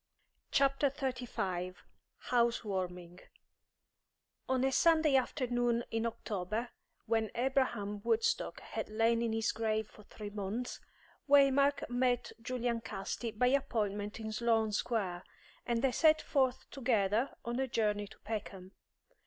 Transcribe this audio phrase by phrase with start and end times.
[0.49, 1.75] CHAPTER XXXV
[2.31, 3.19] HOUSE WARMING
[4.49, 6.69] On a Sunday afternoon in October,
[7.05, 10.79] when Abraham Woodstock had lain in his grave for three months,
[11.29, 15.23] Waymark met Julian Casti by appointment in Sloane Square,
[15.67, 18.71] and they set forth together on a journey to Peckham.